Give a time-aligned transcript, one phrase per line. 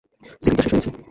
[0.41, 0.89] Cylinder শেষ হয়ে গেছে?